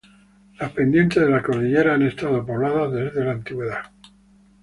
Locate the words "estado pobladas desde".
2.01-3.23